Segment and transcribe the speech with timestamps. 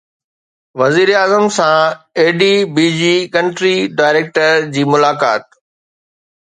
[0.79, 1.77] وزيراعظم سان
[2.19, 5.47] A D B جي ڪنٽري ڊائريڪٽر جي ملاقات